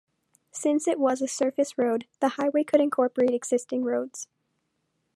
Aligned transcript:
Since 0.49 0.87
it 0.87 0.99
was 0.99 1.21
a 1.21 1.27
surface 1.27 1.77
road, 1.77 2.07
the 2.21 2.29
highway 2.29 2.63
could 2.63 2.81
incorporate 2.81 3.35
existing 3.35 3.83
roads. 3.83 4.27